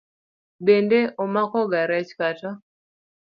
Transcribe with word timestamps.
Bende 0.65 0.99
omakoga 1.23 1.79
rech 1.91 2.11
kata? 2.19 2.51